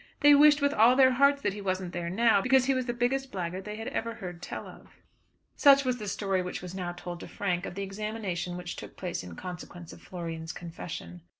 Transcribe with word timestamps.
They 0.21 0.33
wished 0.33 0.63
with 0.63 0.73
all 0.73 0.95
their 0.95 1.11
hearts 1.11 1.43
that 1.43 1.53
he 1.53 1.61
wasn't 1.61 1.93
there 1.93 2.09
now, 2.09 2.41
because 2.41 2.65
he 2.65 2.73
was 2.73 2.87
the 2.87 2.91
biggest 2.91 3.31
blackguard 3.31 3.65
they 3.65 3.75
had 3.75 3.87
ever 3.89 4.15
heard 4.15 4.41
tell 4.41 4.65
of. 4.65 4.87
Such 5.55 5.85
was 5.85 5.97
the 5.97 6.07
story 6.07 6.41
which 6.41 6.59
was 6.59 6.73
now 6.73 6.91
told 6.91 7.19
to 7.19 7.27
Frank 7.27 7.67
of 7.67 7.75
the 7.75 7.83
examination 7.83 8.57
which 8.57 8.75
took 8.75 8.97
place 8.97 9.21
in 9.21 9.35
consequence 9.35 9.93
of 9.93 10.01
Florian's 10.01 10.53
confession. 10.53 11.21